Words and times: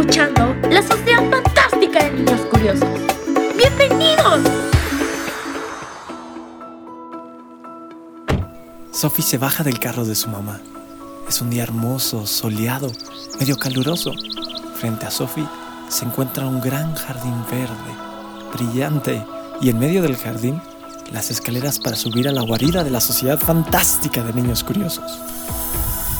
escuchando 0.00 0.54
la 0.70 0.80
Sociedad 0.80 1.28
Fantástica 1.28 2.04
de 2.04 2.12
Niños 2.12 2.40
Curiosos. 2.52 2.88
¡Bienvenidos! 3.56 4.42
Sophie 8.92 9.24
se 9.24 9.38
baja 9.38 9.64
del 9.64 9.80
carro 9.80 10.04
de 10.04 10.14
su 10.14 10.28
mamá. 10.28 10.60
Es 11.28 11.40
un 11.40 11.50
día 11.50 11.64
hermoso, 11.64 12.28
soleado, 12.28 12.92
medio 13.40 13.56
caluroso. 13.56 14.12
Frente 14.76 15.04
a 15.04 15.10
Sophie 15.10 15.48
se 15.88 16.04
encuentra 16.04 16.46
un 16.46 16.60
gran 16.60 16.94
jardín 16.94 17.34
verde, 17.50 18.52
brillante, 18.52 19.26
y 19.60 19.70
en 19.70 19.80
medio 19.80 20.00
del 20.02 20.16
jardín 20.16 20.62
las 21.12 21.32
escaleras 21.32 21.80
para 21.80 21.96
subir 21.96 22.28
a 22.28 22.32
la 22.32 22.42
guarida 22.42 22.84
de 22.84 22.90
la 22.90 23.00
Sociedad 23.00 23.40
Fantástica 23.40 24.22
de 24.22 24.32
Niños 24.32 24.62
Curiosos. 24.62 25.18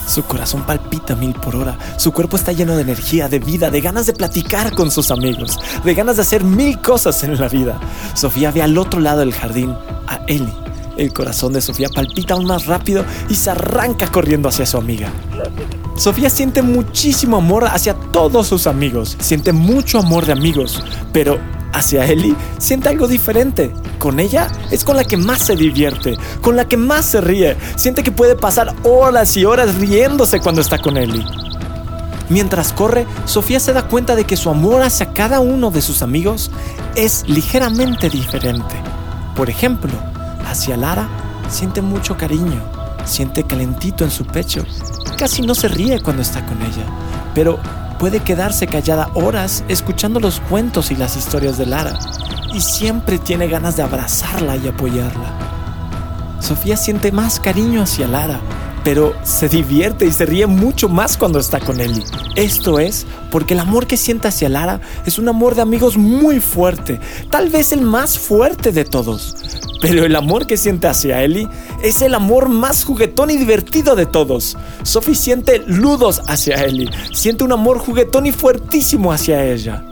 Su 0.08 0.24
corazón 0.24 0.62
palpita 0.64 1.14
mil 1.14 1.34
por 1.34 1.54
hora, 1.54 1.78
su 1.98 2.12
cuerpo 2.12 2.36
está 2.36 2.52
lleno 2.52 2.74
de 2.74 2.82
energía, 2.82 3.28
de 3.28 3.38
vida, 3.38 3.70
de 3.70 3.82
ganas 3.82 4.06
de 4.06 4.14
platicar 4.14 4.74
con 4.74 4.90
sus 4.90 5.10
amigos, 5.10 5.58
de 5.84 5.94
ganas 5.94 6.16
de 6.16 6.22
hacer 6.22 6.44
mil 6.44 6.80
cosas 6.80 7.22
en 7.24 7.38
la 7.38 7.46
vida. 7.46 7.78
Sofía 8.14 8.50
ve 8.50 8.62
al 8.62 8.78
otro 8.78 9.00
lado 9.00 9.20
del 9.20 9.34
jardín 9.34 9.74
a 10.06 10.20
Ellie. 10.26 10.54
El 10.96 11.12
corazón 11.12 11.52
de 11.52 11.60
Sofía 11.60 11.90
palpita 11.94 12.34
aún 12.34 12.46
más 12.46 12.64
rápido 12.64 13.04
y 13.28 13.34
se 13.34 13.50
arranca 13.50 14.10
corriendo 14.10 14.48
hacia 14.48 14.64
su 14.64 14.78
amiga. 14.78 15.12
Sofía 15.94 16.30
siente 16.30 16.62
muchísimo 16.62 17.36
amor 17.36 17.66
hacia 17.66 17.92
todos 17.92 18.46
sus 18.46 18.66
amigos, 18.66 19.14
siente 19.20 19.52
mucho 19.52 19.98
amor 19.98 20.24
de 20.24 20.32
amigos, 20.32 20.82
pero 21.12 21.38
hacia 21.72 22.06
Ellie 22.06 22.34
siente 22.58 22.88
algo 22.88 23.06
diferente. 23.06 23.72
Con 23.98 24.20
ella 24.20 24.48
es 24.70 24.84
con 24.84 24.96
la 24.96 25.04
que 25.04 25.16
más 25.16 25.42
se 25.42 25.56
divierte, 25.56 26.16
con 26.40 26.56
la 26.56 26.66
que 26.66 26.76
más 26.76 27.06
se 27.06 27.20
ríe. 27.20 27.56
Siente 27.76 28.02
que 28.02 28.12
puede 28.12 28.36
pasar 28.36 28.74
horas 28.84 29.36
y 29.36 29.44
horas 29.44 29.74
riéndose 29.76 30.40
cuando 30.40 30.60
está 30.60 30.78
con 30.78 30.96
Ellie. 30.96 31.24
Mientras 32.28 32.72
corre, 32.72 33.06
Sofía 33.24 33.58
se 33.58 33.72
da 33.72 33.88
cuenta 33.88 34.14
de 34.14 34.24
que 34.24 34.36
su 34.36 34.50
amor 34.50 34.82
hacia 34.82 35.14
cada 35.14 35.40
uno 35.40 35.70
de 35.70 35.80
sus 35.80 36.02
amigos 36.02 36.50
es 36.94 37.24
ligeramente 37.26 38.10
diferente. 38.10 38.74
Por 39.34 39.48
ejemplo, 39.48 39.92
hacia 40.46 40.76
Lara 40.76 41.08
siente 41.48 41.80
mucho 41.80 42.16
cariño, 42.16 42.62
siente 43.04 43.44
calentito 43.44 44.04
en 44.04 44.10
su 44.10 44.26
pecho. 44.26 44.64
Casi 45.16 45.42
no 45.42 45.54
se 45.54 45.68
ríe 45.68 46.00
cuando 46.02 46.22
está 46.22 46.44
con 46.44 46.60
ella, 46.60 46.84
pero 47.34 47.58
puede 47.98 48.20
quedarse 48.20 48.66
callada 48.66 49.10
horas 49.14 49.64
escuchando 49.68 50.20
los 50.20 50.40
cuentos 50.40 50.90
y 50.90 50.96
las 50.96 51.16
historias 51.16 51.58
de 51.58 51.66
Lara 51.66 51.98
y 52.52 52.60
siempre 52.60 53.18
tiene 53.18 53.48
ganas 53.48 53.76
de 53.76 53.82
abrazarla 53.82 54.56
y 54.56 54.68
apoyarla. 54.68 55.32
Sofía 56.40 56.76
siente 56.76 57.12
más 57.12 57.40
cariño 57.40 57.82
hacia 57.82 58.06
Lara, 58.06 58.40
pero 58.88 59.14
se 59.22 59.50
divierte 59.50 60.06
y 60.06 60.12
se 60.12 60.24
ríe 60.24 60.46
mucho 60.46 60.88
más 60.88 61.18
cuando 61.18 61.38
está 61.38 61.60
con 61.60 61.78
Ellie. 61.78 62.02
Esto 62.36 62.78
es 62.78 63.06
porque 63.30 63.52
el 63.52 63.60
amor 63.60 63.86
que 63.86 63.98
siente 63.98 64.28
hacia 64.28 64.48
Lara 64.48 64.80
es 65.04 65.18
un 65.18 65.28
amor 65.28 65.54
de 65.54 65.60
amigos 65.60 65.98
muy 65.98 66.40
fuerte, 66.40 66.98
tal 67.28 67.50
vez 67.50 67.72
el 67.72 67.82
más 67.82 68.18
fuerte 68.18 68.72
de 68.72 68.86
todos. 68.86 69.36
Pero 69.82 70.06
el 70.06 70.16
amor 70.16 70.46
que 70.46 70.56
siente 70.56 70.86
hacia 70.86 71.22
Ellie 71.22 71.46
es 71.82 72.00
el 72.00 72.14
amor 72.14 72.48
más 72.48 72.82
juguetón 72.82 73.28
y 73.28 73.36
divertido 73.36 73.94
de 73.94 74.06
todos. 74.06 74.56
Sophie 74.84 75.14
siente 75.14 75.62
ludos 75.66 76.22
hacia 76.26 76.64
Ellie, 76.64 76.88
siente 77.12 77.44
un 77.44 77.52
amor 77.52 77.80
juguetón 77.80 78.24
y 78.24 78.32
fuertísimo 78.32 79.12
hacia 79.12 79.44
ella. 79.44 79.84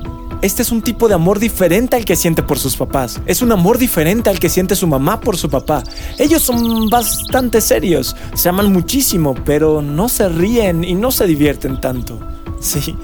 Este 0.43 0.63
es 0.63 0.71
un 0.71 0.83
tipo 0.83 1.09
de 1.09 1.15
amor 1.15 1.39
diferente 1.39 1.97
al 1.97 2.05
que 2.05 2.17
siente 2.17 2.43
por 2.43 2.59
sus 2.59 2.77
papás. 2.77 3.21
Es 3.27 3.43
un 3.43 3.53
amor 3.53 3.79
diferente 3.79 4.31
al 4.31 4.39
que 4.39 4.49
siente 4.49 4.77
su 4.77 4.87
mamá 4.87 5.21
por 5.21 5.37
su 5.37 5.49
papá. 5.49 5.83
Ellos 6.19 6.43
son 6.43 6.89
bastante 6.89 7.61
serios, 7.61 8.15
se 8.35 8.49
aman 8.49 8.73
muchísimo, 8.73 9.35
pero 9.45 9.83
no 9.83 10.09
se 10.09 10.29
ríen 10.29 10.85
y 10.85 10.95
no 10.95 11.11
se 11.11 11.27
divierten 11.27 11.81
tanto. 11.81 12.21
Sí, 12.61 12.97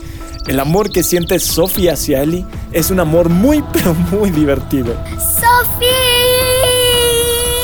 el 0.47 0.61
amor 0.61 0.91
que 0.91 1.03
siente 1.03 1.39
Sophie 1.39 1.91
hacia 1.91 2.23
Ellie 2.23 2.45
es 2.73 2.91
un 2.91 3.01
amor 3.01 3.29
muy, 3.29 3.63
pero 3.73 3.95
muy 3.95 4.31
divertido. 4.31 4.95
¡Sophie! 5.19 6.22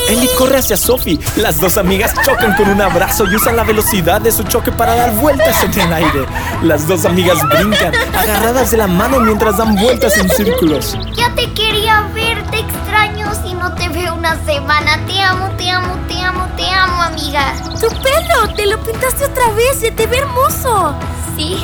Ellie 0.08 0.30
corre 0.38 0.56
hacia 0.56 0.76
Sophie. 0.76 1.20
Las 1.36 1.60
dos 1.60 1.76
amigas 1.76 2.14
chocan 2.24 2.54
con 2.56 2.68
un 2.70 2.80
abrazo 2.80 3.26
y 3.26 3.36
usan 3.36 3.56
la 3.56 3.64
velocidad 3.64 4.20
de 4.22 4.32
su 4.32 4.42
choque 4.44 4.72
para 4.72 4.94
dar 4.94 5.12
vueltas 5.12 5.62
en 5.64 5.78
el 5.78 5.92
aire. 5.92 6.26
Las 6.62 6.88
dos 6.88 7.04
amigas 7.04 7.38
brincan, 7.48 7.92
agarradas 8.16 8.70
de 8.70 8.78
la 8.78 8.86
mano 8.86 9.20
mientras 9.20 9.58
dan 9.58 9.76
vueltas 9.76 10.16
en 10.16 10.30
círculos. 10.30 10.96
Ya 11.14 11.34
te 11.34 11.52
quería 11.52 12.08
ver, 12.14 12.42
te 12.50 12.60
extraño 12.60 13.30
si 13.42 13.52
no 13.54 13.74
te 13.74 13.90
veo 13.90 14.14
una 14.14 14.42
semana. 14.46 14.98
Te 15.06 15.20
amo, 15.20 15.50
te 15.58 15.70
amo, 15.70 15.94
te 16.08 16.18
amo, 16.20 16.48
te 16.56 16.70
amo, 16.70 17.02
amiga. 17.02 17.52
¡Tu 17.78 17.88
pelo! 17.88 18.54
¡Te 18.56 18.64
lo 18.66 18.82
pintaste 18.82 19.26
otra 19.26 19.50
vez! 19.50 19.78
¡Se 19.78 19.90
te 19.90 20.06
ve 20.06 20.18
hermoso! 20.18 20.94
Sí, 21.36 21.62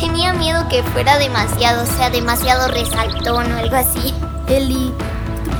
tenía 0.00 0.32
miedo 0.32 0.68
que 0.68 0.82
fuera 0.82 1.18
demasiado, 1.18 1.84
o 1.84 1.86
sea, 1.86 2.10
demasiado 2.10 2.66
resaltón 2.68 3.52
o 3.52 3.58
algo 3.58 3.76
así. 3.76 4.12
Eli, 4.48 4.92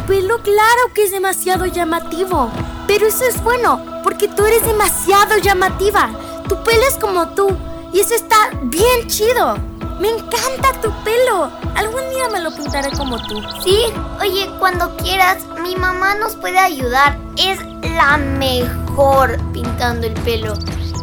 pelo 0.06 0.38
claro 0.42 0.92
que 0.94 1.04
es 1.04 1.10
demasiado 1.10 1.66
llamativo. 1.66 2.50
Pero 2.86 3.06
eso 3.06 3.24
es 3.24 3.42
bueno, 3.42 3.84
porque 4.02 4.28
tú 4.28 4.44
eres 4.44 4.64
demasiado 4.64 5.38
llamativa. 5.38 6.10
Tu 6.48 6.62
pelo 6.62 6.82
es 6.88 6.94
como 6.98 7.28
tú, 7.28 7.56
y 7.92 8.00
eso 8.00 8.14
está 8.14 8.36
bien 8.62 9.08
chido. 9.08 9.56
Me 10.00 10.08
encanta 10.08 10.78
tu 10.82 10.92
pelo. 11.02 11.50
Algún 11.74 12.08
día 12.10 12.28
me 12.30 12.40
lo 12.40 12.54
pintaré 12.54 12.90
como 12.96 13.18
tú. 13.26 13.42
Sí, 13.64 13.78
oye, 14.20 14.50
cuando 14.58 14.94
quieras, 14.96 15.38
mi 15.62 15.74
mamá 15.74 16.14
nos 16.14 16.36
puede 16.36 16.58
ayudar. 16.58 17.18
Es 17.36 17.58
la 17.94 18.18
mejor 18.18 19.38
pintando 19.52 20.06
el 20.06 20.12
pelo. 20.14 20.54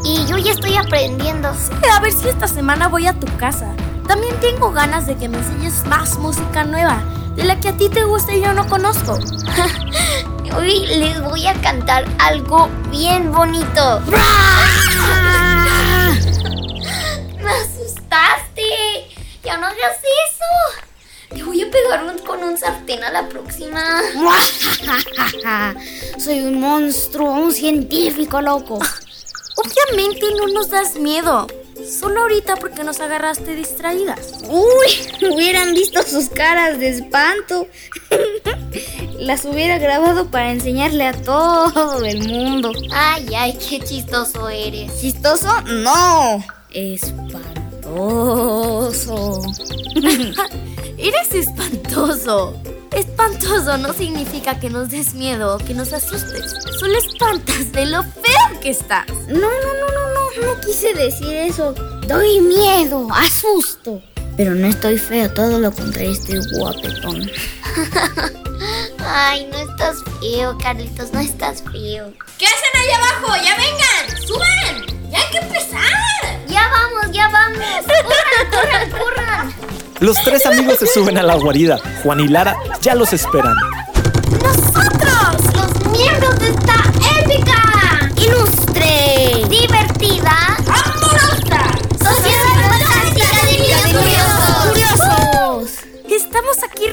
Y 0.05 0.25
yo 0.27 0.37
ya 0.37 0.51
estoy 0.51 0.77
aprendiendo. 0.77 1.49
A 1.91 1.99
ver 2.01 2.11
si 2.11 2.29
esta 2.29 2.47
semana 2.47 2.87
voy 2.87 3.07
a 3.07 3.19
tu 3.19 3.25
casa. 3.37 3.73
También 4.07 4.39
tengo 4.39 4.71
ganas 4.71 5.07
de 5.07 5.15
que 5.15 5.29
me 5.29 5.37
enseñes 5.37 5.85
más 5.87 6.19
música 6.19 6.63
nueva, 6.63 7.01
de 7.35 7.43
la 7.43 7.59
que 7.59 7.69
a 7.69 7.77
ti 7.77 7.89
te 7.89 8.03
gusta 8.03 8.33
y 8.33 8.41
yo 8.41 8.53
no 8.53 8.67
conozco. 8.67 9.17
Hoy 10.55 10.85
les 10.85 11.19
voy 11.23 11.47
a 11.47 11.53
cantar 11.61 12.05
algo 12.19 12.69
bien 12.91 13.31
bonito. 13.31 14.01
¡Me 17.41 17.49
asustaste! 17.49 19.07
¡Ya 19.43 19.57
no 19.57 19.65
hagas 19.67 19.97
eso! 19.97 21.33
Te 21.35 21.43
voy 21.43 21.61
a 21.63 21.71
pegar 21.71 22.03
un- 22.03 22.19
con 22.19 22.43
un 22.43 22.55
sartén 22.57 23.03
a 23.03 23.11
la 23.11 23.27
próxima. 23.27 23.83
Soy 26.19 26.41
un 26.41 26.59
monstruo, 26.59 27.31
un 27.31 27.51
científico 27.51 28.39
loco. 28.41 28.77
Obviamente 29.55 30.27
no 30.37 30.47
nos 30.47 30.69
das 30.69 30.95
miedo. 30.95 31.47
Solo 31.99 32.21
ahorita 32.21 32.55
porque 32.55 32.83
nos 32.83 32.99
agarraste 32.99 33.55
distraídas. 33.55 34.39
Uy, 34.47 34.87
hubieran 35.31 35.73
visto 35.73 36.01
sus 36.03 36.29
caras 36.29 36.79
de 36.79 36.89
espanto. 36.89 37.67
Las 39.19 39.45
hubiera 39.45 39.77
grabado 39.77 40.31
para 40.31 40.51
enseñarle 40.51 41.05
a 41.05 41.13
todo 41.13 42.03
el 42.03 42.27
mundo. 42.27 42.71
Ay, 42.91 43.27
ay, 43.35 43.57
qué 43.69 43.79
chistoso 43.79 44.49
eres. 44.49 44.99
¿Chistoso? 44.99 45.61
No. 45.61 46.43
Espantoso. 46.71 47.43
Eres 50.97 51.31
espantoso. 51.33 52.59
Espantoso 52.91 53.77
no 53.77 53.93
significa 53.93 54.59
que 54.59 54.69
nos 54.69 54.89
des 54.89 55.13
miedo 55.13 55.55
o 55.55 55.57
que 55.57 55.73
nos 55.73 55.93
asustes. 55.93 56.55
Solo 56.79 56.97
espantas 56.97 57.71
de 57.71 57.85
lo 57.87 58.03
feo 58.03 58.59
que 58.61 58.69
estás. 58.69 59.07
No, 59.27 59.39
no, 59.39 59.73
no, 59.79 59.91
no, 59.93 60.02
no, 60.41 60.59
quise 60.61 60.93
decir 60.93 61.33
eso. 61.33 61.73
Doy 62.07 62.41
miedo, 62.41 63.07
asusto. 63.13 64.01
Pero 64.35 64.55
no 64.55 64.67
estoy 64.67 64.97
feo, 64.97 65.29
todo 65.31 65.59
lo 65.59 65.71
contrario, 65.71 66.11
estoy 66.11 66.39
guapetón. 66.57 67.29
Ay, 69.05 69.47
no 69.51 69.57
estás 69.57 69.97
feo, 70.19 70.57
Carlitos, 70.57 71.11
no 71.13 71.19
estás 71.19 71.61
feo. 71.71 72.11
¿Qué 72.39 72.45
hacen 72.45 72.81
ahí 72.81 72.89
abajo? 72.91 73.35
¡Ya 73.43 73.55
vengan! 73.55 74.27
¡Suban! 74.27 75.11
¡Ya 75.11 75.19
hay 75.19 75.31
que 75.31 75.37
empezar! 75.37 76.39
Ya 76.47 76.67
vamos, 76.69 77.11
ya 77.11 77.27
vamos. 77.27 77.59
Corran, 77.85 78.51
corran, 78.51 78.91
corran. 78.91 79.53
Los 79.99 80.21
tres 80.23 80.45
amigos 80.45 80.79
se 80.79 80.87
suben 80.87 81.17
a 81.17 81.23
la 81.23 81.35
guarida. 81.35 81.77
Juan 82.01 82.19
y 82.19 82.27
Lara 82.27 82.55
ya 82.81 82.95
los 82.95 83.13
esperan. 83.13 83.55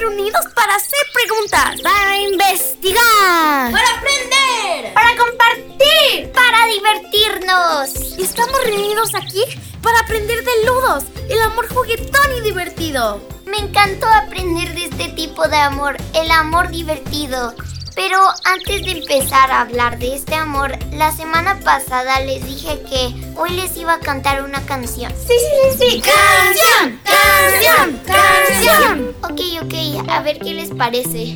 Reunidos 0.00 0.47
para 0.55 0.75
hacer 0.76 0.99
preguntas. 1.12 1.81
¡Para 1.82 2.17
investigar! 2.17 3.70
¡Para 3.70 3.91
aprender! 3.99 4.94
Para 4.94 5.17
compartir, 5.17 6.32
para 6.32 6.67
divertirnos. 6.67 8.19
Estamos 8.19 8.64
reunidos 8.64 9.14
aquí 9.14 9.44
para 9.82 10.00
aprender 10.00 10.43
de 10.44 10.67
ludos, 10.67 11.05
el 11.29 11.41
amor 11.43 11.69
juguetón 11.73 12.37
y 12.38 12.41
divertido. 12.41 13.20
Me 13.47 13.58
encantó 13.58 14.06
aprender 14.08 14.75
de 14.75 14.87
este 14.87 15.08
tipo 15.08 15.47
de 15.49 15.56
amor, 15.56 15.97
el 16.14 16.31
amor 16.31 16.70
divertido. 16.70 17.55
Pero 17.94 18.19
antes 18.44 18.82
de 18.85 18.93
empezar 18.93 19.50
a 19.50 19.62
hablar 19.62 19.99
de 19.99 20.14
este 20.14 20.35
amor, 20.35 20.79
la 20.93 21.12
semana 21.12 21.58
pasada 21.61 22.20
les 22.20 22.44
dije 22.44 22.81
que 22.88 23.14
hoy 23.37 23.50
les 23.50 23.76
iba 23.76 23.94
a 23.94 24.00
cantar 24.00 24.43
una 24.43 24.64
canción. 24.64 25.12
Sí, 25.12 25.35
sí, 25.35 25.79
sí, 25.79 25.91
sí. 25.91 26.02
¡Canción! 26.02 27.00
¡Canción! 27.05 28.00
¡Canción! 28.06 29.00
Ok, 29.42 29.72
a 30.08 30.20
ver 30.20 30.38
qué 30.38 30.52
les 30.52 30.69
parece. 30.69 31.34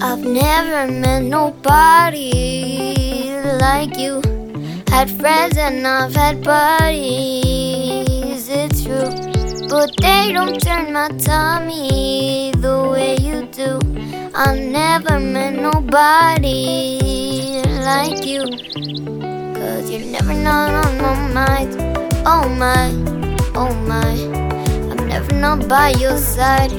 I've 0.00 0.24
never 0.24 0.86
met 0.92 1.22
nobody 1.22 2.30
like 3.60 3.98
you. 3.98 4.22
Had 4.88 5.10
friends 5.10 5.56
and 5.56 5.84
I've 5.84 6.14
had 6.14 6.44
buddies, 6.44 8.48
it's 8.48 8.84
true. 8.84 9.10
But 9.68 9.96
they 10.00 10.30
don't 10.32 10.60
turn 10.60 10.92
my 10.92 11.08
tummy 11.18 12.52
the 12.56 12.88
way 12.88 13.16
you 13.16 13.46
do. 13.46 13.80
I've 14.32 14.60
never 14.60 15.18
met 15.18 15.54
nobody 15.54 17.00
like 17.82 18.24
you. 18.24 18.44
Cause 19.66 19.90
you're 19.90 20.06
never 20.06 20.32
not 20.32 20.86
on 20.86 20.96
my 21.02 21.14
mind. 21.34 21.74
Oh 22.24 22.48
my, 22.48 22.86
oh 23.58 23.74
my. 23.90 24.14
I'm 24.92 25.08
never 25.08 25.34
not 25.34 25.66
by 25.68 25.90
your 25.98 26.16
side, 26.18 26.70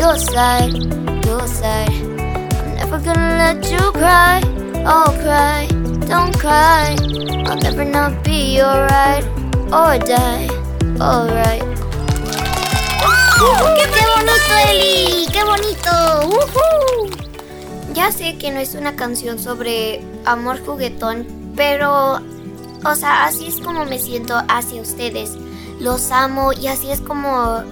your 0.00 0.16
side, 0.16 0.72
your 1.26 1.46
side. 1.46 1.92
I'm 1.92 2.76
never 2.76 2.98
gonna 2.98 3.36
let 3.36 3.70
you 3.70 3.92
cry, 3.92 4.40
oh 4.88 5.12
cry, 5.20 5.68
don't 6.08 6.32
cry. 6.40 6.96
I'll 7.44 7.60
never 7.60 7.84
not 7.84 8.24
be 8.24 8.56
your 8.56 8.88
ride 8.88 9.26
or 9.68 10.00
die, 10.00 10.48
alright. 10.98 11.60
¡Qué 13.36 14.04
bonito, 14.16 14.54
Eli! 14.66 15.26
¡Qué 15.30 15.44
bonito! 15.44 15.90
¡Uhú! 16.24 17.10
Ya 17.92 18.10
sé 18.10 18.38
que 18.38 18.50
no 18.50 18.60
es 18.60 18.74
una 18.74 18.96
canción 18.96 19.38
sobre 19.38 20.00
amor 20.24 20.58
juguetón, 20.64 21.26
pero, 21.54 22.20
o 22.84 22.94
sea, 22.94 23.24
así 23.24 23.46
es 23.46 23.60
como 23.60 23.84
me 23.84 23.98
siento 23.98 24.40
hacia 24.48 24.80
ustedes. 24.80 25.36
Los 25.78 26.10
amo 26.10 26.52
y 26.52 26.66
así 26.66 26.90
es 26.90 27.00
como, 27.00 27.62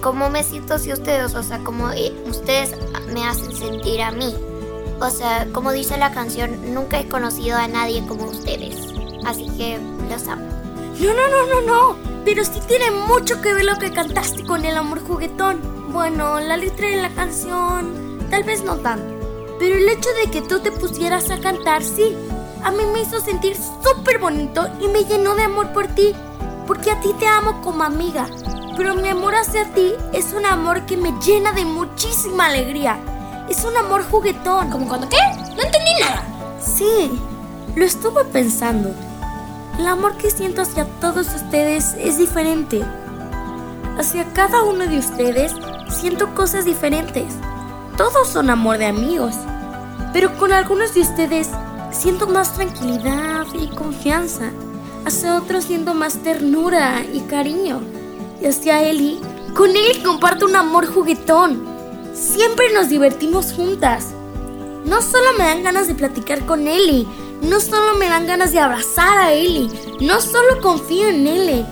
como 0.00 0.30
me 0.30 0.42
siento 0.42 0.74
hacia 0.74 0.94
ustedes, 0.94 1.34
o 1.34 1.42
sea, 1.42 1.58
como 1.58 1.90
eh, 1.90 2.12
ustedes 2.26 2.72
me 3.12 3.24
hacen 3.24 3.52
sentir 3.54 4.02
a 4.02 4.10
mí. 4.10 4.34
O 5.00 5.10
sea, 5.10 5.46
como 5.52 5.72
dice 5.72 5.96
la 5.96 6.12
canción, 6.12 6.74
nunca 6.74 6.98
he 6.98 7.08
conocido 7.08 7.56
a 7.56 7.68
nadie 7.68 8.04
como 8.06 8.24
ustedes. 8.24 8.76
Así 9.24 9.46
que 9.56 9.78
los 10.10 10.26
amo. 10.26 10.44
No, 11.00 11.14
no, 11.14 11.28
no, 11.28 11.46
no, 11.46 11.60
no. 11.62 11.96
Pero 12.24 12.44
sí 12.44 12.60
tiene 12.66 12.90
mucho 12.90 13.40
que 13.40 13.54
ver 13.54 13.64
lo 13.64 13.76
que 13.76 13.92
cantaste 13.92 14.44
con 14.44 14.64
el 14.64 14.76
amor 14.76 15.00
juguetón. 15.00 15.92
Bueno, 15.92 16.40
la 16.40 16.56
letra 16.56 16.88
de 16.88 17.02
la 17.02 17.10
canción, 17.10 18.18
tal 18.30 18.42
vez 18.42 18.64
no 18.64 18.76
tanto. 18.76 19.14
Pero 19.58 19.76
el 19.76 19.88
hecho 19.88 20.10
de 20.22 20.30
que 20.30 20.42
tú 20.42 20.60
te 20.60 20.72
pusieras 20.72 21.30
a 21.30 21.40
cantar, 21.40 21.82
sí. 21.82 22.16
A 22.62 22.70
mí 22.70 22.84
me 22.92 23.02
hizo 23.02 23.20
sentir 23.20 23.56
súper 23.56 24.18
bonito 24.18 24.68
y 24.80 24.88
me 24.88 25.04
llenó 25.04 25.34
de 25.34 25.44
amor 25.44 25.72
por 25.72 25.86
ti. 25.88 26.14
Porque 26.66 26.90
a 26.90 27.00
ti 27.00 27.14
te 27.18 27.26
amo 27.26 27.60
como 27.62 27.84
amiga. 27.84 28.26
Pero 28.76 28.94
mi 28.94 29.08
amor 29.08 29.34
hacia 29.34 29.64
ti 29.72 29.94
es 30.12 30.32
un 30.32 30.46
amor 30.46 30.86
que 30.86 30.96
me 30.96 31.12
llena 31.20 31.52
de 31.52 31.64
muchísima 31.64 32.46
alegría. 32.46 32.98
Es 33.48 33.64
un 33.64 33.76
amor 33.76 34.04
juguetón. 34.08 34.70
¿Cómo 34.70 34.86
cuando 34.86 35.08
qué? 35.08 35.16
No 35.56 35.62
entendí 35.62 35.92
nada. 36.00 36.22
Sí, 36.60 37.18
lo 37.74 37.84
estuve 37.84 38.24
pensando. 38.24 38.94
El 39.78 39.86
amor 39.86 40.16
que 40.16 40.30
siento 40.30 40.62
hacia 40.62 40.84
todos 41.00 41.28
ustedes 41.34 41.94
es 41.98 42.18
diferente. 42.18 42.84
Hacia 43.96 44.24
cada 44.32 44.62
uno 44.62 44.86
de 44.86 44.98
ustedes 44.98 45.52
siento 45.88 46.34
cosas 46.34 46.64
diferentes. 46.64 47.34
Todos 47.96 48.28
son 48.28 48.50
amor 48.50 48.78
de 48.78 48.86
amigos. 48.86 49.34
Pero 50.12 50.36
con 50.36 50.52
algunos 50.52 50.94
de 50.94 51.00
ustedes 51.00 51.50
siento 51.90 52.26
más 52.26 52.54
tranquilidad 52.54 53.46
y 53.54 53.68
confianza. 53.68 54.50
Hacia 55.04 55.36
otros 55.36 55.64
siento 55.64 55.94
más 55.94 56.18
ternura 56.18 57.02
y 57.12 57.20
cariño. 57.20 57.80
Y 58.40 58.46
hacia 58.46 58.82
Eli, 58.82 59.20
con 59.54 59.70
Eli 59.70 60.02
comparto 60.02 60.46
un 60.46 60.56
amor 60.56 60.86
juguetón. 60.86 61.66
Siempre 62.14 62.72
nos 62.72 62.88
divertimos 62.88 63.52
juntas. 63.52 64.08
No 64.84 65.02
solo 65.02 65.32
me 65.38 65.44
dan 65.44 65.62
ganas 65.62 65.86
de 65.88 65.94
platicar 65.94 66.46
con 66.46 66.66
Eli, 66.66 67.06
no 67.42 67.60
solo 67.60 67.94
me 67.98 68.08
dan 68.08 68.26
ganas 68.26 68.52
de 68.52 68.60
abrazar 68.60 69.18
a 69.18 69.32
Eli, 69.32 69.70
no 70.00 70.20
solo 70.20 70.60
confío 70.60 71.08
en 71.08 71.26
Eli, 71.26 71.66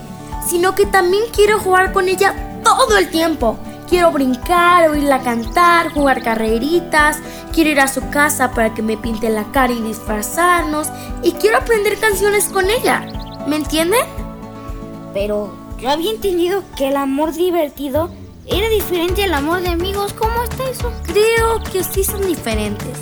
sino 0.47 0.75
que 0.75 0.87
también 0.87 1.25
quiero 1.35 1.59
jugar 1.59 1.93
con 1.93 2.09
ella 2.09 2.61
todo 2.63 2.97
el 2.99 3.11
tiempo. 3.11 3.59
Quiero 3.89 4.11
brincar, 4.11 4.91
oírla 4.91 5.23
cantar, 5.23 5.93
jugar 5.93 6.23
carreritas, 6.23 7.19
quiero 7.53 7.71
ir 7.71 7.81
a 7.81 7.87
su 7.87 8.09
casa 8.11 8.51
para 8.51 8.75
que 8.75 8.83
me 8.83 8.97
pinte 8.97 9.29
la 9.31 9.45
cara 9.53 9.73
y 9.73 9.81
disfrazarnos, 9.81 10.89
y 11.23 11.33
quiero 11.33 11.59
aprender 11.59 11.99
canciones 11.99 12.49
con 12.49 12.69
ella. 12.69 13.07
¿Me 13.47 13.57
entienden? 13.57 14.05
Pero 15.15 15.53
yo 15.79 15.91
había 15.91 16.11
entendido 16.11 16.65
que 16.77 16.89
el 16.89 16.97
amor 16.97 17.33
divertido 17.33 18.11
era 18.47 18.69
diferente 18.69 19.25
al 19.25 19.35
amor 19.35 19.61
de 19.61 19.69
amigos. 19.69 20.13
¿Cómo 20.13 20.43
está 20.43 20.69
eso? 20.69 20.93
Creo 21.05 21.63
que 21.73 21.85
sí 21.85 22.03
son 22.03 22.27
diferentes, 22.27 22.99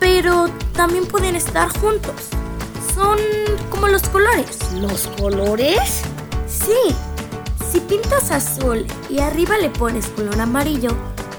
pero 0.00 0.48
también 0.72 1.06
pueden 1.06 1.36
estar 1.36 1.68
juntos. 1.80 2.14
Son 2.94 3.18
como 3.70 3.88
los 3.88 4.02
colores. 4.08 4.72
¿Los 4.80 5.06
colores? 5.20 6.02
Sí, 6.46 6.94
si 7.74 7.80
pintas 7.80 8.30
azul 8.30 8.86
y 9.10 9.18
arriba 9.18 9.58
le 9.58 9.68
pones 9.68 10.06
color 10.06 10.40
amarillo, 10.40 10.90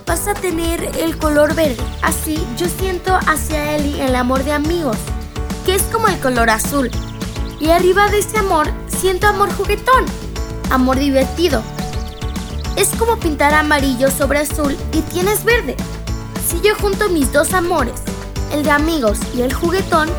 vas 0.06 0.28
a 0.28 0.34
tener 0.34 0.84
el 1.00 1.18
color 1.18 1.56
verde. 1.56 1.82
Así 2.02 2.46
yo 2.58 2.68
siento 2.68 3.18
hacia 3.26 3.78
Eli 3.78 4.02
el 4.02 4.18
amor 4.18 4.44
de 4.44 4.52
amigos, 4.52 4.98
que 5.66 5.76
es 5.76 5.84
como 5.84 6.10
el 6.10 6.20
color 6.20 6.50
azul. 6.50 6.92
Y 7.62 7.70
arriba 7.70 8.10
de 8.10 8.20
ese 8.20 8.38
amor 8.38 8.68
siento 8.88 9.28
amor 9.28 9.50
juguetón, 9.54 10.04
amor 10.72 11.00
divertido. 11.00 11.64
Es 12.76 12.90
como 12.90 13.18
pintar 13.18 13.54
amarillo 13.54 14.12
sobre 14.12 14.40
azul 14.40 14.76
y 14.92 15.00
tienes 15.04 15.46
verde. 15.46 15.78
Si 16.46 16.60
yo 16.60 16.76
junto 16.76 17.08
mis 17.08 17.32
dos 17.32 17.54
amores, 17.54 18.02
el 18.52 18.64
de 18.64 18.72
amigos 18.72 19.20
y 19.34 19.42
el 19.42 19.54
juguetón, 19.54 20.10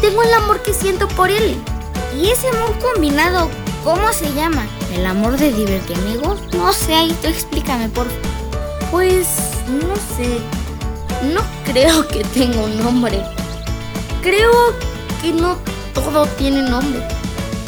tengo 0.00 0.22
el 0.22 0.32
amor 0.32 0.62
que 0.62 0.72
siento 0.72 1.08
por 1.08 1.28
Eli. 1.28 1.60
¿Y 2.16 2.28
ese 2.28 2.50
amor 2.50 2.78
combinado 2.78 3.50
cómo 3.82 4.12
se 4.12 4.32
llama? 4.32 4.64
¿El 4.96 5.04
amor 5.04 5.36
de 5.36 5.52
divertir 5.52 5.94
amigos? 5.98 6.40
No 6.54 6.72
sé, 6.72 6.94
ahí 6.94 7.14
tú 7.20 7.28
explícame, 7.28 7.90
por. 7.90 8.06
Pues 8.90 9.28
no 9.66 9.94
sé. 10.16 10.38
No 11.34 11.42
creo 11.70 12.08
que 12.08 12.24
tenga 12.24 12.60
un 12.60 12.78
nombre. 12.78 13.22
Creo 14.22 14.50
que 15.20 15.34
no 15.34 15.58
todo 15.92 16.24
tiene 16.38 16.62
nombre. 16.62 17.06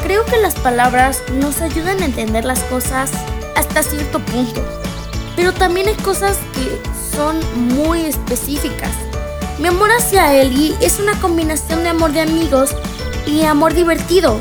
Creo 0.03 0.25
que 0.25 0.39
las 0.39 0.55
palabras 0.55 1.23
nos 1.35 1.61
ayudan 1.61 2.01
a 2.03 2.07
entender 2.07 2.47
las 2.47 2.61
cosas 2.65 3.11
hasta 3.57 3.83
cierto 3.83 4.21
punto. 4.21 4.63
Pero 5.37 5.53
también 5.53 5.89
hay 5.89 5.97
cosas 5.97 6.39
que 6.55 6.81
son 7.15 7.41
muy 7.75 8.07
específicas. 8.07 8.93
Mi 9.59 9.69
amor 9.69 9.91
hacia 9.91 10.35
Eli 10.35 10.75
es 10.81 10.99
una 10.99 11.21
combinación 11.21 11.83
de 11.83 11.91
amor 11.91 12.13
de 12.13 12.23
amigos 12.23 12.71
y 13.27 13.43
amor 13.43 13.75
divertido. 13.75 14.41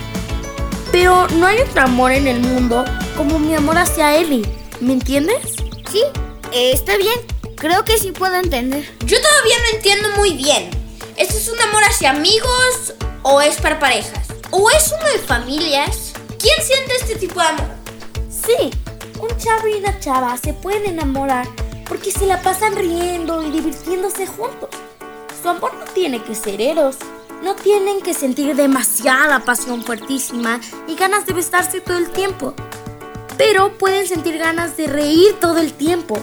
Pero 0.99 1.27
no 1.27 1.45
hay 1.45 1.59
otro 1.59 1.83
amor 1.83 2.11
en 2.11 2.25
el 2.25 2.39
mundo 2.39 2.83
como 3.15 3.37
mi 3.37 3.53
amor 3.53 3.77
hacia 3.77 4.15
Eli. 4.15 4.41
¿Me 4.79 4.93
entiendes? 4.93 5.53
Sí, 5.91 6.01
eh, 6.51 6.71
está 6.73 6.97
bien. 6.97 7.19
Creo 7.55 7.85
que 7.85 7.99
sí 7.99 8.11
puedo 8.11 8.33
entender. 8.33 8.83
Yo 9.05 9.21
todavía 9.21 9.57
no 9.59 9.77
entiendo 9.77 10.09
muy 10.17 10.33
bien. 10.33 10.71
¿Esto 11.15 11.37
es 11.37 11.49
un 11.49 11.61
amor 11.61 11.83
hacia 11.83 12.09
amigos 12.09 12.95
o 13.21 13.41
es 13.41 13.61
para 13.61 13.77
parejas? 13.77 14.25
¿O 14.49 14.71
es 14.71 14.91
uno 14.91 15.07
de 15.11 15.19
familias? 15.19 16.13
¿Quién 16.39 16.65
siente 16.65 16.95
este 16.95 17.15
tipo 17.15 17.41
de 17.41 17.45
amor? 17.45 17.67
Sí, 18.31 18.71
un 19.19 19.37
chavo 19.37 19.67
y 19.67 19.75
una 19.75 19.99
chava 19.99 20.35
se 20.35 20.55
pueden 20.55 20.87
enamorar 20.87 21.47
porque 21.87 22.09
se 22.11 22.25
la 22.25 22.41
pasan 22.41 22.75
riendo 22.75 23.43
y 23.43 23.51
divirtiéndose 23.51 24.25
juntos. 24.25 24.71
Su 25.43 25.47
amor 25.47 25.75
no 25.75 25.85
tiene 25.93 26.23
que 26.23 26.33
ser 26.33 26.59
eros. 26.59 26.95
No 27.43 27.55
tienen 27.55 28.01
que 28.01 28.13
sentir 28.13 28.55
demasiada 28.55 29.45
pasión 29.45 29.83
fuertísima 29.83 30.59
y 30.87 30.95
ganas 30.95 31.25
de 31.25 31.33
besarse 31.33 31.81
todo 31.81 31.97
el 31.97 32.09
tiempo. 32.09 32.53
Pero 33.37 33.77
pueden 33.77 34.07
sentir 34.07 34.37
ganas 34.37 34.75
de 34.75 34.87
reír 34.87 35.39
todo 35.39 35.59
el 35.59 35.73
tiempo. 35.73 36.19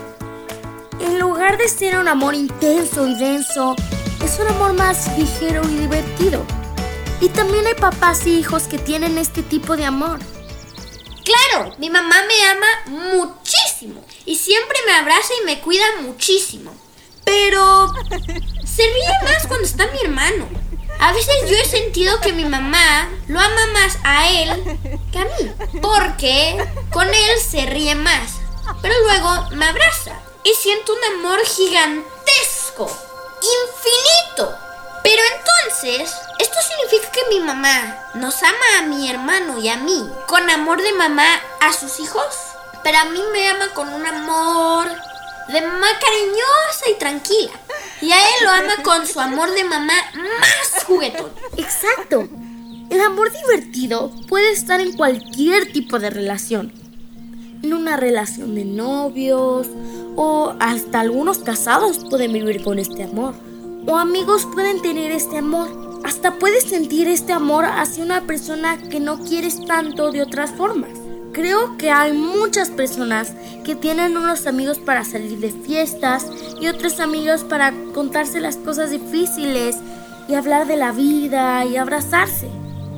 En 1.01 1.19
lugar 1.19 1.57
de 1.57 1.69
ser 1.69 1.99
un 1.99 2.09
amor 2.09 2.35
intenso 2.35 3.07
y 3.07 3.15
denso, 3.17 3.77
es 4.25 4.39
un 4.41 4.49
amor 4.49 4.73
más 4.75 5.17
ligero 5.17 5.63
y 5.65 5.77
divertido. 5.77 6.45
Y 7.21 7.29
también 7.29 7.67
hay 7.67 7.75
papás 7.75 8.27
y 8.27 8.39
hijos 8.39 8.65
que 8.65 8.79
tienen 8.79 9.17
este 9.17 9.43
tipo 9.43 9.77
de 9.77 9.85
amor. 9.85 10.19
Claro, 11.25 11.75
mi 11.79 11.89
mamá 11.89 12.17
me 12.27 12.45
ama 12.51 13.13
muchísimo 13.15 14.05
y 14.27 14.37
siempre 14.37 14.77
me 14.87 14.93
abraza 14.95 15.33
y 15.41 15.47
me 15.47 15.61
cuida 15.61 15.85
muchísimo. 16.03 16.75
Pero 17.25 17.93
se 18.67 18.83
ríe 18.83 19.25
más 19.25 19.47
cuando 19.47 19.65
está 19.65 19.87
mi 19.87 20.01
hermano. 20.05 20.64
A 21.01 21.13
veces 21.13 21.35
yo 21.49 21.57
he 21.57 21.65
sentido 21.65 22.21
que 22.21 22.33
mi 22.33 22.45
mamá 22.45 23.09
lo 23.29 23.39
ama 23.39 23.67
más 23.73 23.99
a 24.05 24.31
él 24.31 24.79
que 25.13 25.19
a 25.19 25.25
mí. 25.25 25.81
Porque 25.81 26.57
Con 26.91 27.07
él 27.09 27.41
se 27.41 27.67
ríe 27.67 27.95
más, 27.95 28.35
pero 28.81 28.95
luego 29.01 29.51
me 29.53 29.67
abraza 29.67 30.13
y 30.45 30.55
siento 30.55 30.93
un 30.95 31.05
amor 31.19 31.41
gigantesco, 31.45 32.87
infinito. 33.41 34.55
Pero 35.03 35.23
entonces, 35.37 36.15
esto 36.39 36.57
significa 36.63 37.11
que 37.13 37.29
mi 37.29 37.41
mamá 37.41 38.11
nos 38.15 38.43
ama 38.43 38.79
a 38.79 38.83
mi 38.83 39.11
hermano 39.11 39.59
y 39.59 39.69
a 39.69 39.77
mí 39.77 40.09
con 40.27 40.49
amor 40.49 40.83
de 40.83 40.93
mamá 40.93 41.27
a 41.61 41.73
sus 41.73 42.01
hijos. 42.01 42.25
Pero 42.83 42.99
a 42.99 43.05
mí 43.07 43.21
me 43.33 43.49
ama 43.49 43.69
con 43.75 43.89
un 43.89 44.07
amor 44.07 44.89
de 45.49 45.61
mamá 45.61 45.87
cariñosa 46.01 46.89
y 46.91 46.95
tranquila. 46.99 47.53
Y 48.05 48.13
a 48.13 48.19
él 48.19 48.45
lo 48.45 48.51
ama 48.51 48.83
con 48.83 49.07
su 49.07 49.19
amor 49.19 49.51
de 49.55 49.65
mamá 49.65 49.95
más 50.15 50.85
juguetón. 50.85 51.31
Exacto. 51.57 52.29
El 52.91 53.01
amor 53.01 53.33
divertido 53.33 54.11
puede 54.29 54.53
estar 54.53 54.79
en 54.83 54.93
cualquier 54.93 55.73
tipo 55.73 55.99
de 55.99 56.11
relación. 56.11 56.71
En 57.63 57.73
una 57.73 57.97
relación 57.97 58.55
de 58.55 58.67
novios 58.67 59.69
o 60.17 60.55
hasta 60.61 61.01
algunos 61.01 61.39
casados 61.39 62.05
pueden 62.11 62.35
vivir 62.35 62.63
con 62.63 62.79
este 62.79 63.05
amor. 63.05 63.35
O 63.87 63.97
amigos 63.97 64.47
pueden 64.53 64.83
tener 64.83 65.11
este 65.11 65.39
amor. 65.39 66.03
Hasta 66.05 66.39
puedes 66.39 66.65
sentir 66.65 67.09
este 67.09 67.33
amor 67.33 67.65
hacia 67.65 68.05
una 68.05 68.27
persona 68.27 68.77
que 68.77 69.01
no 69.01 69.19
quieres 69.21 69.65
tanto 69.65 70.11
de 70.11 70.21
otras 70.21 70.51
formas. 70.51 70.91
Creo 71.35 71.77
que 71.77 71.91
hay 71.91 72.13
muchas 72.13 72.71
personas 72.71 73.33
que 73.65 73.75
tienen 73.75 74.17
unos 74.17 74.47
amigos 74.47 74.79
para 74.79 75.05
salir 75.05 75.41
de 75.41 75.51
fiestas 75.51 76.31
y 76.61 76.69
otros 76.69 77.01
amigos 77.01 77.43
para 77.43 77.75
contarse 77.93 78.41
las 78.41 78.57
cosas 78.57 78.93
difíciles 78.93 79.77
y 80.29 80.35
hablar 80.35 80.69
de 80.69 80.77
la 80.77 80.93
vida 80.93 81.65
y 81.65 81.77
abrazarse. 81.77 82.49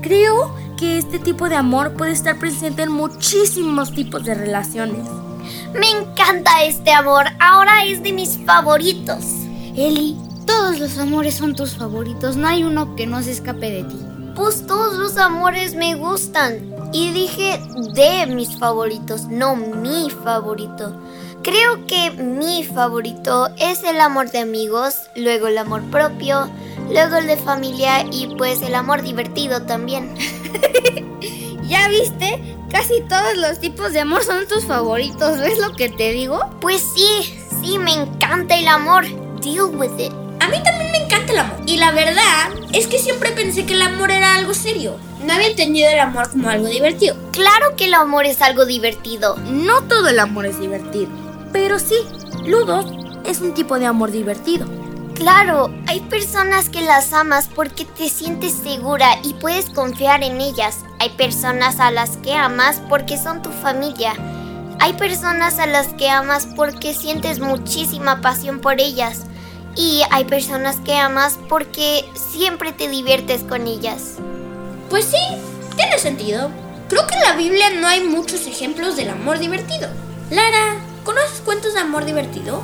Creo 0.02 0.54
que 0.76 0.98
este 0.98 1.18
tipo 1.18 1.48
de 1.48 1.56
amor 1.56 1.94
puede 1.94 2.12
estar 2.12 2.38
presente 2.38 2.82
en 2.82 2.92
muchísimos 2.92 3.94
tipos 3.94 4.22
de 4.24 4.34
relaciones. 4.34 5.08
Me 5.72 5.88
encanta 5.88 6.62
este 6.62 6.92
amor, 6.92 7.24
ahora 7.40 7.86
es 7.86 8.02
de 8.02 8.12
mis 8.12 8.36
favoritos. 8.44 9.24
Eli, 9.74 10.14
todos 10.44 10.78
los 10.78 10.98
amores 10.98 11.36
son 11.36 11.54
tus 11.54 11.74
favoritos, 11.74 12.36
no 12.36 12.48
hay 12.48 12.64
uno 12.64 12.96
que 12.96 13.06
no 13.06 13.22
se 13.22 13.32
escape 13.32 13.70
de 13.70 13.84
ti. 13.84 13.98
Pues 14.34 14.66
todos 14.66 14.98
los 14.98 15.16
amores 15.16 15.74
me 15.74 15.94
gustan. 15.94 16.75
Y 16.98 17.10
dije 17.10 17.60
de 17.92 18.26
mis 18.26 18.58
favoritos, 18.58 19.24
no 19.24 19.54
mi 19.54 20.08
favorito. 20.08 20.98
Creo 21.42 21.86
que 21.86 22.10
mi 22.12 22.64
favorito 22.64 23.50
es 23.58 23.84
el 23.84 24.00
amor 24.00 24.30
de 24.30 24.38
amigos, 24.38 25.10
luego 25.14 25.48
el 25.48 25.58
amor 25.58 25.82
propio, 25.90 26.48
luego 26.90 27.16
el 27.16 27.26
de 27.26 27.36
familia 27.36 28.02
y 28.10 28.34
pues 28.38 28.62
el 28.62 28.74
amor 28.74 29.02
divertido 29.02 29.60
también. 29.60 30.14
¿Ya 31.68 31.86
viste? 31.88 32.56
Casi 32.70 33.02
todos 33.02 33.36
los 33.36 33.60
tipos 33.60 33.92
de 33.92 34.00
amor 34.00 34.24
son 34.24 34.48
tus 34.48 34.64
favoritos, 34.64 35.38
¿ves 35.38 35.58
lo 35.58 35.72
que 35.74 35.90
te 35.90 36.12
digo? 36.12 36.48
Pues 36.62 36.82
sí, 36.94 37.38
sí, 37.60 37.76
me 37.78 37.92
encanta 37.92 38.56
el 38.56 38.68
amor. 38.68 39.04
Deal 39.42 39.66
with 39.76 39.98
it. 39.98 40.12
A 40.40 40.48
mí 40.48 40.62
también 40.62 40.92
me 40.92 40.96
encanta 40.96 41.05
el 41.36 41.40
amor. 41.40 41.56
Y 41.66 41.76
la 41.76 41.92
verdad 41.92 42.50
es 42.72 42.86
que 42.86 42.98
siempre 42.98 43.32
pensé 43.32 43.66
que 43.66 43.74
el 43.74 43.82
amor 43.82 44.10
era 44.10 44.34
algo 44.34 44.54
serio. 44.54 44.96
No 45.24 45.32
había 45.32 45.48
entendido 45.48 45.88
el 45.88 45.98
amor 45.98 46.30
como 46.30 46.48
algo 46.48 46.66
divertido. 46.66 47.16
Claro 47.32 47.76
que 47.76 47.86
el 47.86 47.94
amor 47.94 48.26
es 48.26 48.42
algo 48.42 48.64
divertido. 48.64 49.36
No 49.50 49.82
todo 49.82 50.08
el 50.08 50.18
amor 50.18 50.46
es 50.46 50.58
divertido, 50.58 51.08
pero 51.52 51.78
sí, 51.78 51.96
Ludos 52.44 52.86
es 53.24 53.40
un 53.40 53.54
tipo 53.54 53.78
de 53.78 53.86
amor 53.86 54.10
divertido. 54.10 54.66
Claro, 55.14 55.70
hay 55.86 56.00
personas 56.00 56.68
que 56.68 56.82
las 56.82 57.12
amas 57.14 57.48
porque 57.54 57.86
te 57.86 58.10
sientes 58.10 58.52
segura 58.52 59.18
y 59.22 59.32
puedes 59.34 59.70
confiar 59.70 60.22
en 60.22 60.40
ellas. 60.40 60.84
Hay 60.98 61.10
personas 61.10 61.80
a 61.80 61.90
las 61.90 62.18
que 62.18 62.34
amas 62.34 62.82
porque 62.88 63.16
son 63.16 63.40
tu 63.40 63.50
familia. 63.50 64.12
Hay 64.78 64.92
personas 64.92 65.58
a 65.58 65.66
las 65.66 65.88
que 65.94 66.10
amas 66.10 66.46
porque 66.54 66.92
sientes 66.92 67.40
muchísima 67.40 68.20
pasión 68.20 68.60
por 68.60 68.78
ellas. 68.78 69.24
Y 69.76 70.02
hay 70.10 70.24
personas 70.24 70.76
que 70.80 70.94
amas 70.94 71.38
porque 71.48 72.08
siempre 72.14 72.72
te 72.72 72.88
diviertes 72.88 73.42
con 73.42 73.66
ellas. 73.66 74.14
Pues 74.88 75.04
sí, 75.04 75.36
tiene 75.76 75.98
sentido. 75.98 76.50
Creo 76.88 77.06
que 77.06 77.14
en 77.14 77.22
la 77.22 77.36
Biblia 77.36 77.70
no 77.70 77.86
hay 77.86 78.02
muchos 78.04 78.46
ejemplos 78.46 78.96
del 78.96 79.10
amor 79.10 79.38
divertido. 79.38 79.88
Lara, 80.30 80.76
¿conoces 81.04 81.40
cuentos 81.40 81.74
de 81.74 81.80
amor 81.80 82.04
divertido? 82.04 82.62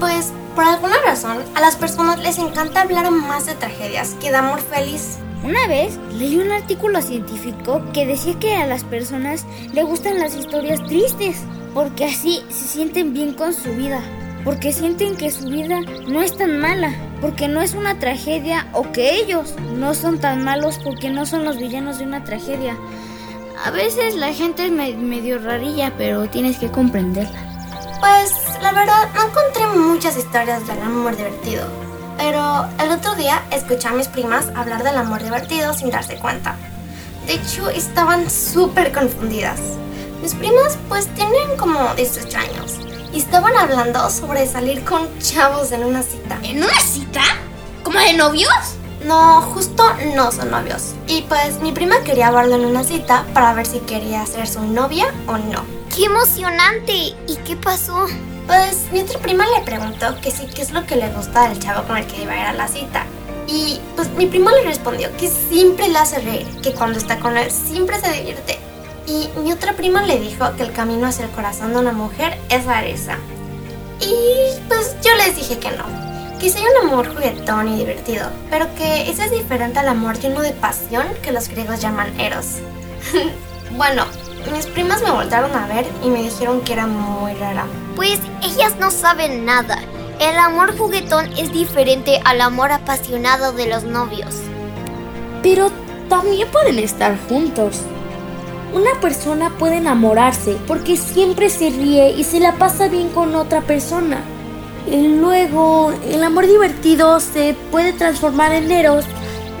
Pues 0.00 0.32
por 0.54 0.64
alguna 0.64 0.96
razón 1.04 1.38
a 1.54 1.60
las 1.60 1.76
personas 1.76 2.20
les 2.20 2.38
encanta 2.38 2.82
hablar 2.82 3.10
más 3.10 3.46
de 3.46 3.54
tragedias 3.54 4.14
que 4.20 4.30
de 4.30 4.36
amor 4.36 4.60
feliz. 4.60 5.18
Una 5.42 5.66
vez 5.66 5.98
leí 6.16 6.38
un 6.38 6.52
artículo 6.52 7.02
científico 7.02 7.82
que 7.92 8.06
decía 8.06 8.38
que 8.38 8.54
a 8.54 8.66
las 8.66 8.84
personas 8.84 9.44
le 9.72 9.82
gustan 9.82 10.18
las 10.18 10.34
historias 10.34 10.82
tristes, 10.84 11.42
porque 11.74 12.06
así 12.06 12.42
se 12.48 12.66
sienten 12.66 13.12
bien 13.12 13.34
con 13.34 13.52
su 13.52 13.70
vida, 13.74 14.00
porque 14.44 14.72
sienten 14.72 15.16
que 15.16 15.30
su 15.30 15.48
vida 15.48 15.80
no 16.06 16.20
es 16.20 16.36
tan 16.36 16.60
mala, 16.60 16.92
porque 17.20 17.48
no 17.48 17.62
es 17.62 17.74
una 17.74 17.98
tragedia 17.98 18.66
o 18.72 18.92
que 18.92 19.14
ellos 19.14 19.54
no 19.74 19.94
son 19.94 20.18
tan 20.18 20.44
malos 20.44 20.78
porque 20.84 21.10
no 21.10 21.24
son 21.24 21.44
los 21.44 21.56
villanos 21.56 21.98
de 21.98 22.04
una 22.04 22.24
tragedia. 22.24 22.76
A 23.64 23.70
veces 23.70 24.14
la 24.16 24.32
gente 24.34 24.66
es 24.66 24.70
medio 24.70 25.38
rarilla, 25.38 25.94
pero 25.96 26.28
tienes 26.28 26.58
que 26.58 26.70
comprenderla. 26.70 27.40
Pues 28.00 28.32
la 28.60 28.72
verdad 28.72 29.08
no 29.14 29.28
encontré 29.28 29.66
muchas 29.78 30.18
historias 30.18 30.66
del 30.66 30.80
amor 30.82 31.16
divertido, 31.16 31.66
pero 32.18 32.66
el 32.84 32.90
otro 32.90 33.14
día 33.14 33.42
escuché 33.50 33.88
a 33.88 33.92
mis 33.92 34.08
primas 34.08 34.48
hablar 34.54 34.82
del 34.82 34.98
amor 34.98 35.22
divertido 35.22 35.72
sin 35.72 35.90
darse 35.90 36.16
cuenta. 36.16 36.54
De 37.26 37.34
hecho, 37.34 37.70
estaban 37.70 38.28
súper 38.28 38.92
confundidas. 38.92 39.58
Mis 40.20 40.34
primas 40.34 40.76
pues 40.90 41.06
tienen 41.14 41.56
como 41.56 41.94
18 41.94 42.38
años 42.38 42.93
y 43.14 43.18
estaban 43.18 43.56
hablando 43.56 44.10
sobre 44.10 44.46
salir 44.46 44.84
con 44.84 45.08
chavos 45.20 45.70
en 45.70 45.84
una 45.84 46.02
cita. 46.02 46.36
¿En 46.42 46.62
una 46.62 46.80
cita? 46.80 47.22
¿Como 47.84 48.00
de 48.00 48.12
novios? 48.14 48.74
No, 49.06 49.40
justo 49.42 49.84
no 50.16 50.32
son 50.32 50.50
novios. 50.50 50.94
Y 51.06 51.22
pues 51.22 51.60
mi 51.60 51.70
prima 51.70 52.02
quería 52.02 52.32
verlo 52.32 52.56
en 52.56 52.64
una 52.64 52.82
cita 52.82 53.24
para 53.32 53.54
ver 53.54 53.66
si 53.66 53.78
quería 53.80 54.26
ser 54.26 54.48
su 54.48 54.60
novia 54.62 55.14
o 55.28 55.38
no. 55.38 55.62
¡Qué 55.94 56.06
emocionante! 56.06 56.92
¿Y 57.28 57.36
qué 57.46 57.56
pasó? 57.56 58.06
Pues 58.48 58.88
mi 58.92 59.00
otra 59.00 59.20
prima 59.20 59.44
le 59.46 59.64
preguntó 59.64 60.20
que 60.20 60.32
sí, 60.32 60.48
qué 60.52 60.62
es 60.62 60.72
lo 60.72 60.84
que 60.84 60.96
le 60.96 61.08
gusta 61.10 61.48
del 61.48 61.60
chavo 61.60 61.86
con 61.86 61.96
el 61.96 62.06
que 62.06 62.22
iba 62.22 62.32
a 62.32 62.36
ir 62.36 62.46
a 62.46 62.52
la 62.52 62.66
cita. 62.66 63.06
Y 63.46 63.78
pues 63.94 64.08
mi 64.10 64.26
prima 64.26 64.50
le 64.50 64.64
respondió 64.64 65.08
que 65.18 65.28
siempre 65.28 65.88
le 65.88 65.98
hace 65.98 66.18
reír, 66.18 66.48
que 66.62 66.72
cuando 66.72 66.98
está 66.98 67.20
con 67.20 67.36
él 67.36 67.48
siempre 67.50 68.00
se 68.00 68.10
divierte. 68.10 68.58
Y 69.06 69.28
mi 69.40 69.52
otra 69.52 69.74
prima 69.74 70.02
le 70.02 70.18
dijo 70.18 70.44
que 70.56 70.62
el 70.62 70.72
camino 70.72 71.06
hacia 71.06 71.26
el 71.26 71.30
corazón 71.30 71.72
de 71.72 71.80
una 71.80 71.92
mujer 71.92 72.38
es 72.48 72.64
la 72.64 72.80
risa. 72.80 73.18
Y 74.00 74.58
pues 74.68 74.96
yo 75.02 75.14
les 75.16 75.36
dije 75.36 75.58
que 75.58 75.70
no, 75.70 75.84
que 76.38 76.50
sería 76.50 76.68
un 76.80 76.88
amor 76.88 77.14
juguetón 77.14 77.68
y 77.68 77.76
divertido, 77.76 78.28
pero 78.50 78.66
que 78.74 79.10
ese 79.10 79.24
es 79.24 79.30
diferente 79.30 79.78
al 79.78 79.88
amor 79.88 80.18
lleno 80.18 80.40
de 80.40 80.52
pasión 80.52 81.06
que 81.22 81.32
los 81.32 81.48
griegos 81.48 81.80
llaman 81.80 82.18
eros. 82.18 82.58
bueno, 83.76 84.04
mis 84.52 84.66
primas 84.66 85.02
me 85.02 85.10
voltaron 85.10 85.54
a 85.54 85.66
ver 85.66 85.86
y 86.02 86.08
me 86.08 86.22
dijeron 86.22 86.60
que 86.62 86.72
era 86.72 86.86
muy 86.86 87.34
rara. 87.34 87.66
Pues 87.96 88.20
ellas 88.42 88.74
no 88.78 88.90
saben 88.90 89.44
nada. 89.44 89.78
El 90.20 90.36
amor 90.36 90.76
juguetón 90.76 91.32
es 91.36 91.52
diferente 91.52 92.20
al 92.24 92.40
amor 92.40 92.72
apasionado 92.72 93.52
de 93.52 93.66
los 93.66 93.84
novios. 93.84 94.34
Pero 95.42 95.70
también 96.08 96.48
pueden 96.50 96.78
estar 96.78 97.18
juntos. 97.28 97.80
Una 98.74 99.00
persona 99.00 99.50
puede 99.56 99.76
enamorarse 99.76 100.56
porque 100.66 100.96
siempre 100.96 101.48
se 101.48 101.70
ríe 101.70 102.10
y 102.10 102.24
se 102.24 102.40
la 102.40 102.54
pasa 102.54 102.88
bien 102.88 103.08
con 103.10 103.36
otra 103.36 103.60
persona. 103.60 104.20
Y 104.90 105.16
luego 105.16 105.92
el 106.10 106.24
amor 106.24 106.48
divertido 106.48 107.20
se 107.20 107.54
puede 107.70 107.92
transformar 107.92 108.50
en 108.50 108.72
eros 108.72 109.04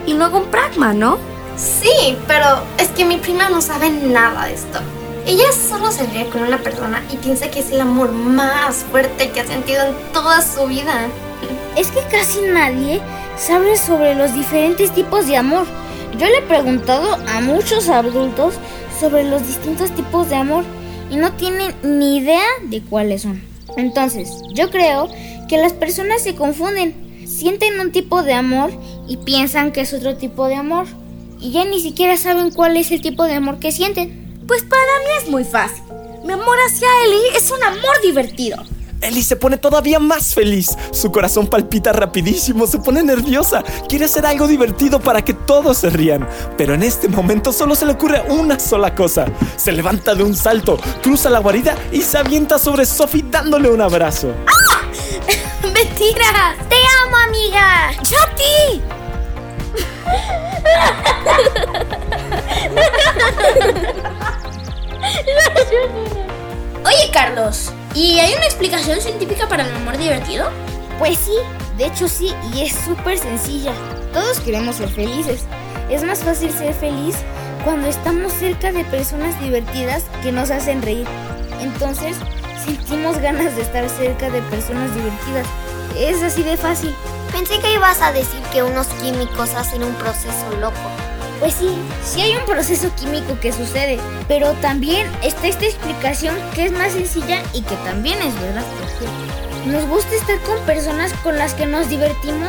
y 0.04 0.14
luego 0.14 0.38
en 0.38 0.50
pragma, 0.50 0.92
¿no? 0.92 1.18
Sí, 1.56 2.18
pero 2.26 2.44
es 2.76 2.88
que 2.88 3.04
mi 3.04 3.18
prima 3.18 3.48
no 3.50 3.62
sabe 3.62 3.88
nada 3.88 4.46
de 4.46 4.54
esto. 4.54 4.80
Ella 5.26 5.44
solo 5.52 5.92
se 5.92 6.06
ríe 6.06 6.28
con 6.28 6.42
una 6.42 6.58
persona 6.58 7.00
y 7.12 7.16
piensa 7.16 7.48
que 7.52 7.60
es 7.60 7.70
el 7.70 7.82
amor 7.82 8.10
más 8.10 8.84
fuerte 8.90 9.30
que 9.30 9.40
ha 9.40 9.46
sentido 9.46 9.84
en 9.84 9.94
toda 10.12 10.42
su 10.42 10.66
vida. 10.66 11.06
Es 11.76 11.86
que 11.92 12.00
casi 12.10 12.40
nadie 12.52 13.00
sabe 13.38 13.76
sobre 13.76 14.16
los 14.16 14.34
diferentes 14.34 14.90
tipos 14.90 15.28
de 15.28 15.36
amor. 15.36 15.66
Yo 16.18 16.26
le 16.26 16.38
he 16.38 16.42
preguntado 16.42 17.14
a 17.14 17.40
muchos 17.40 17.88
adultos 17.88 18.54
sobre 18.98 19.28
los 19.28 19.46
distintos 19.46 19.90
tipos 19.92 20.28
de 20.28 20.36
amor 20.36 20.64
y 21.10 21.16
no 21.16 21.32
tienen 21.32 21.74
ni 21.82 22.18
idea 22.18 22.44
de 22.64 22.82
cuáles 22.82 23.22
son. 23.22 23.42
Entonces, 23.76 24.30
yo 24.52 24.70
creo 24.70 25.08
que 25.48 25.58
las 25.58 25.72
personas 25.72 26.22
se 26.22 26.34
confunden, 26.34 27.26
sienten 27.26 27.80
un 27.80 27.92
tipo 27.92 28.22
de 28.22 28.34
amor 28.34 28.70
y 29.08 29.16
piensan 29.18 29.72
que 29.72 29.82
es 29.82 29.92
otro 29.92 30.16
tipo 30.16 30.46
de 30.46 30.54
amor 30.54 30.86
y 31.40 31.50
ya 31.50 31.64
ni 31.64 31.80
siquiera 31.80 32.16
saben 32.16 32.50
cuál 32.50 32.76
es 32.76 32.90
el 32.90 33.02
tipo 33.02 33.24
de 33.24 33.34
amor 33.34 33.58
que 33.58 33.72
sienten. 33.72 34.42
Pues 34.46 34.62
para 34.62 34.80
mí 34.80 35.22
es 35.22 35.30
muy 35.30 35.44
fácil. 35.44 35.82
Mi 36.24 36.32
amor 36.32 36.56
hacia 36.66 36.88
Eli 37.06 37.36
es 37.36 37.50
un 37.50 37.62
amor 37.62 38.00
divertido. 38.02 38.62
Ellie 39.04 39.22
se 39.22 39.36
pone 39.36 39.58
todavía 39.58 39.98
más 39.98 40.34
feliz. 40.34 40.76
Su 40.90 41.12
corazón 41.12 41.46
palpita 41.46 41.92
rapidísimo, 41.92 42.66
se 42.66 42.78
pone 42.78 43.02
nerviosa. 43.02 43.62
Quiere 43.88 44.06
hacer 44.06 44.24
algo 44.24 44.48
divertido 44.48 44.98
para 44.98 45.22
que 45.22 45.34
todos 45.34 45.78
se 45.78 45.90
rían. 45.90 46.26
Pero 46.56 46.72
en 46.74 46.82
este 46.82 47.08
momento 47.08 47.52
solo 47.52 47.74
se 47.74 47.84
le 47.86 47.92
ocurre 47.92 48.22
una 48.30 48.58
sola 48.58 48.94
cosa. 48.94 49.26
Se 49.56 49.72
levanta 49.72 50.14
de 50.14 50.22
un 50.22 50.34
salto, 50.34 50.78
cruza 51.02 51.28
la 51.28 51.40
guarida 51.40 51.76
y 51.92 52.00
se 52.00 52.16
avienta 52.18 52.58
sobre 52.58 52.86
Sophie 52.86 53.24
dándole 53.30 53.70
un 53.70 53.80
abrazo. 53.82 54.32
¡Mentiras! 55.62 56.56
¡Te 56.68 56.76
amo, 57.04 57.16
amiga! 57.16 57.92
¡Yo 58.02 58.16
a 58.18 58.34
ti! 58.34 58.82
Oye, 66.84 67.10
Carlos, 67.12 67.72
¿y 67.94 68.18
hay 68.18 68.34
una 68.34 68.44
explicación 68.44 69.00
científica 69.00 69.48
para 69.48 69.64
el 69.64 69.74
amor 69.74 69.96
divertido? 69.96 70.50
Pues 70.98 71.18
sí, 71.18 71.36
de 71.78 71.86
hecho 71.86 72.08
sí, 72.08 72.32
y 72.52 72.62
es 72.62 72.72
súper 72.84 73.18
sencilla. 73.18 73.72
Todos 74.12 74.40
queremos 74.40 74.76
ser 74.76 74.88
felices. 74.88 75.44
Es 75.90 76.02
más 76.04 76.20
fácil 76.20 76.50
ser 76.50 76.74
feliz 76.74 77.16
cuando 77.64 77.88
estamos 77.88 78.32
cerca 78.32 78.72
de 78.72 78.84
personas 78.84 79.40
divertidas 79.40 80.04
que 80.22 80.32
nos 80.32 80.50
hacen 80.50 80.82
reír. 80.82 81.06
Entonces, 81.60 82.16
sentimos 82.64 83.18
ganas 83.18 83.56
de 83.56 83.62
estar 83.62 83.88
cerca 83.88 84.30
de 84.30 84.42
personas 84.42 84.94
divertidas. 84.94 85.46
Es 85.96 86.22
así 86.22 86.42
de 86.42 86.56
fácil. 86.56 86.94
Pensé 87.32 87.58
que 87.58 87.74
ibas 87.74 88.00
a 88.00 88.12
decir 88.12 88.40
que 88.52 88.62
unos 88.62 88.86
químicos 89.02 89.54
hacen 89.54 89.82
un 89.82 89.94
proceso 89.94 90.50
loco. 90.60 90.93
Pues 91.44 91.56
sí, 91.56 91.68
sí 92.02 92.22
hay 92.22 92.36
un 92.36 92.46
proceso 92.46 92.90
químico 92.96 93.38
que 93.38 93.52
sucede, 93.52 93.98
pero 94.28 94.52
también 94.62 95.06
está 95.22 95.46
esta 95.46 95.66
explicación 95.66 96.34
que 96.54 96.64
es 96.64 96.72
más 96.72 96.92
sencilla 96.92 97.42
y 97.52 97.60
que 97.60 97.76
también 97.84 98.18
es 98.22 98.32
verdad. 98.40 98.64
Nos 99.66 99.86
gusta 99.86 100.14
estar 100.14 100.40
con 100.40 100.58
personas 100.60 101.12
con 101.22 101.36
las 101.36 101.52
que 101.52 101.66
nos 101.66 101.90
divertimos 101.90 102.48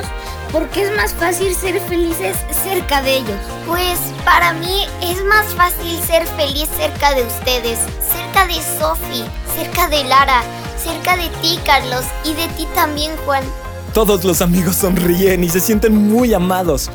porque 0.53 0.83
es 0.83 0.95
más 0.95 1.11
fácil 1.11 1.53
ser 1.53 1.77
felices 1.81 2.37
cerca 2.63 3.01
de 3.01 3.17
ellos. 3.17 3.37
Pues 3.67 3.99
para 4.23 4.53
mí 4.53 4.85
es 5.01 5.21
más 5.25 5.45
fácil 5.47 5.99
ser 6.07 6.25
feliz 6.37 6.69
cerca 6.77 7.13
de 7.15 7.23
ustedes, 7.23 7.79
cerca 8.13 8.47
de 8.47 8.61
Sophie, 8.79 9.25
cerca 9.57 9.89
de 9.89 10.05
Lara, 10.05 10.41
cerca 10.81 11.17
de 11.17 11.27
ti, 11.41 11.59
Carlos, 11.65 12.05
y 12.23 12.33
de 12.33 12.47
ti 12.55 12.65
también, 12.73 13.11
Juan. 13.25 13.43
Todos 13.93 14.23
los 14.23 14.41
amigos 14.41 14.77
sonríen 14.77 15.43
y 15.43 15.49
se 15.49 15.59
sienten 15.59 15.97
muy 15.97 16.33
amados. 16.33 16.89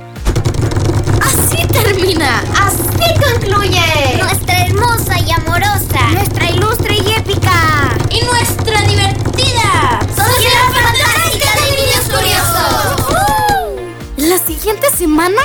¡Así 1.50 1.66
termina! 1.66 2.44
Así 2.60 3.12
concluye. 3.18 4.18
Nuestra 4.18 4.66
hermosa 4.66 5.18
y 5.18 5.32
amorosa. 5.32 6.10
¡Nuestra 6.12 6.48
ilustre 6.48 6.94
y 6.94 7.12
épica! 7.12 7.98
¡Y 8.08 8.22
nuestra 8.24 8.80
divertida! 8.82 9.98
Sociedad 10.14 10.70
Fantástica 10.72 11.52
de 11.56 11.70
Niños 11.72 12.08
Curiosos. 12.08 13.80
La 14.16 14.38
siguiente 14.38 14.90
semana 14.96 15.42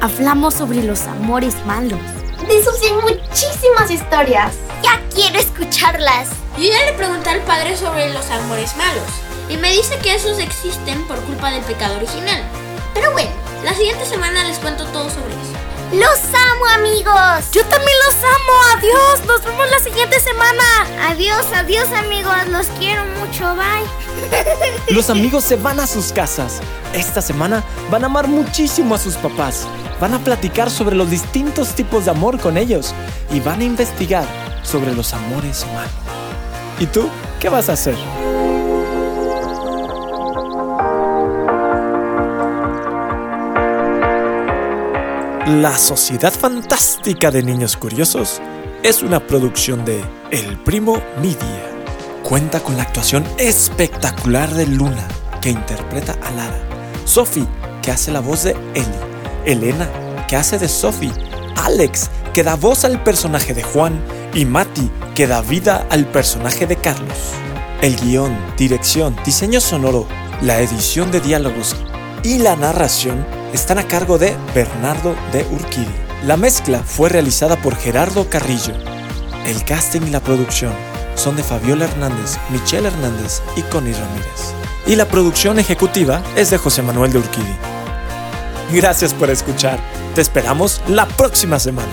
hablamos 0.00 0.54
sobre 0.54 0.84
los 0.84 1.02
amores 1.08 1.56
malos. 1.66 1.98
De 2.46 2.56
eso 2.56 2.70
sí 2.80 2.86
hay 2.86 3.14
muchísimas 3.16 3.90
historias. 3.90 4.54
Ya 4.84 5.00
quiero 5.12 5.40
escucharlas. 5.40 6.28
Yo 6.58 6.70
ya 6.70 6.84
le 6.84 6.92
pregunté 6.92 7.30
al 7.30 7.40
padre 7.40 7.76
sobre 7.76 8.12
los 8.12 8.30
amores 8.30 8.76
malos 8.76 9.02
y 9.48 9.56
me 9.56 9.72
dice 9.72 9.98
que 9.98 10.14
esos 10.14 10.38
existen 10.38 11.04
por 11.08 11.18
culpa 11.22 11.50
del 11.50 11.62
pecado 11.62 11.96
original. 11.96 12.40
Pero 12.94 13.10
bueno, 13.10 13.30
la 13.64 13.74
siguiente 13.74 14.06
semana 14.06 14.44
les 14.44 14.58
cuento 14.58 14.84
todo 14.86 15.10
sobre 15.10 15.34
eso. 15.34 15.60
Los 15.92 16.20
amo, 16.32 16.66
amigos. 16.66 17.50
Yo 17.52 17.62
también 17.64 17.96
los 18.06 18.14
amo. 18.14 18.78
Adiós. 18.78 19.26
Nos 19.26 19.44
vemos 19.44 19.68
la 19.70 19.80
siguiente 19.80 20.20
semana. 20.20 20.62
Adiós, 21.08 21.44
adiós 21.52 21.88
amigos, 21.92 22.34
los 22.48 22.66
quiero 22.78 23.04
mucho, 23.18 23.56
bye. 23.56 23.84
Los 24.94 25.10
amigos 25.10 25.44
se 25.44 25.56
van 25.56 25.80
a 25.80 25.86
sus 25.86 26.12
casas. 26.12 26.60
Esta 26.94 27.22
semana 27.22 27.64
van 27.90 28.04
a 28.04 28.06
amar 28.06 28.28
muchísimo 28.28 28.94
a 28.94 28.98
sus 28.98 29.14
papás. 29.16 29.66
Van 30.00 30.14
a 30.14 30.18
platicar 30.18 30.70
sobre 30.70 30.96
los 30.96 31.10
distintos 31.10 31.74
tipos 31.74 32.04
de 32.04 32.12
amor 32.12 32.38
con 32.38 32.56
ellos 32.56 32.94
y 33.30 33.40
van 33.40 33.60
a 33.60 33.64
investigar 33.64 34.24
sobre 34.62 34.94
los 34.94 35.12
amores 35.12 35.66
malos. 35.74 35.90
¿Y 36.78 36.86
tú 36.86 37.08
qué 37.40 37.48
vas 37.48 37.68
a 37.68 37.72
hacer? 37.72 37.96
La 45.58 45.76
Sociedad 45.76 46.32
Fantástica 46.32 47.32
de 47.32 47.42
Niños 47.42 47.76
Curiosos 47.76 48.40
es 48.84 49.02
una 49.02 49.18
producción 49.18 49.84
de 49.84 50.00
El 50.30 50.56
Primo 50.60 51.02
Media. 51.20 51.72
Cuenta 52.22 52.60
con 52.60 52.76
la 52.76 52.84
actuación 52.84 53.24
espectacular 53.36 54.54
de 54.54 54.68
Luna, 54.68 55.08
que 55.42 55.50
interpreta 55.50 56.16
a 56.22 56.30
Lara, 56.30 56.60
Sophie, 57.04 57.48
que 57.82 57.90
hace 57.90 58.12
la 58.12 58.20
voz 58.20 58.44
de 58.44 58.52
Ellie, 58.74 59.44
Elena, 59.44 59.88
que 60.28 60.36
hace 60.36 60.56
de 60.56 60.68
Sophie, 60.68 61.12
Alex, 61.56 62.10
que 62.32 62.44
da 62.44 62.54
voz 62.54 62.84
al 62.84 63.02
personaje 63.02 63.52
de 63.52 63.64
Juan, 63.64 64.00
y 64.32 64.44
Mati, 64.44 64.88
que 65.16 65.26
da 65.26 65.42
vida 65.42 65.84
al 65.90 66.06
personaje 66.06 66.68
de 66.68 66.76
Carlos. 66.76 67.18
El 67.82 67.96
guion, 67.96 68.38
dirección, 68.56 69.16
diseño 69.24 69.60
sonoro, 69.60 70.06
la 70.42 70.60
edición 70.60 71.10
de 71.10 71.20
diálogos 71.20 71.74
y 72.22 72.38
la 72.38 72.54
narración 72.54 73.39
están 73.52 73.78
a 73.78 73.88
cargo 73.88 74.18
de 74.18 74.36
Bernardo 74.54 75.14
de 75.32 75.44
Urquidi. 75.50 75.94
La 76.24 76.36
mezcla 76.36 76.82
fue 76.84 77.08
realizada 77.08 77.56
por 77.56 77.76
Gerardo 77.76 78.28
Carrillo. 78.28 78.74
El 79.46 79.64
casting 79.64 80.02
y 80.02 80.10
la 80.10 80.20
producción 80.20 80.72
son 81.14 81.36
de 81.36 81.42
Fabiola 81.42 81.86
Hernández, 81.86 82.38
Michelle 82.50 82.88
Hernández 82.88 83.42
y 83.56 83.62
Connie 83.62 83.92
Ramírez. 83.92 84.54
Y 84.86 84.96
la 84.96 85.06
producción 85.06 85.58
ejecutiva 85.58 86.22
es 86.36 86.50
de 86.50 86.58
José 86.58 86.82
Manuel 86.82 87.12
de 87.12 87.18
Urquidi. 87.18 87.56
Gracias 88.72 89.12
por 89.12 89.30
escuchar. 89.30 89.78
Te 90.14 90.20
esperamos 90.20 90.80
la 90.88 91.06
próxima 91.06 91.58
semana. 91.58 91.92